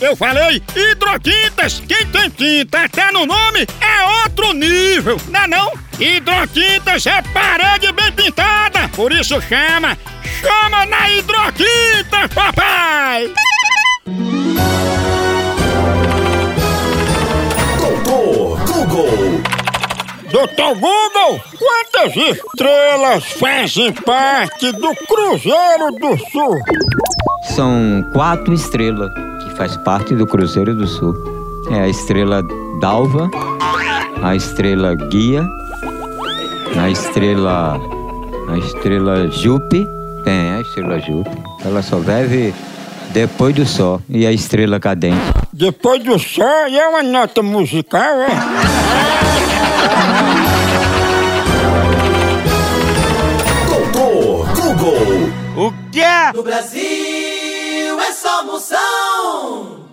[0.00, 1.82] Eu falei hidrotintas.
[1.86, 5.72] Quem tem tinta até no nome é outro nível, não é não?
[5.98, 8.88] Hidrotintas é parede bem pintada.
[8.94, 9.98] Por isso chama,
[10.40, 13.32] chama na hidrotinta, papai.
[17.80, 19.42] Doutor Google.
[20.30, 26.54] Doutor Google, quantas estrelas fazem parte do Cruzeiro do Sul?
[27.56, 29.27] São quatro estrelas
[29.58, 31.14] faz parte do Cruzeiro do Sul.
[31.68, 32.42] É a estrela
[32.80, 33.28] Dalva,
[34.22, 35.44] a estrela Guia,
[36.80, 37.78] a estrela
[38.48, 39.84] a estrela Jupe,
[40.24, 41.36] tem a estrela Jupe.
[41.64, 42.54] Ela só vive
[43.10, 45.18] depois do sol e a estrela cadente.
[45.52, 48.28] Depois do sol e é uma nota musical, é?
[55.56, 56.32] O que é?
[56.32, 56.44] No
[57.68, 59.87] Brasil é só moção.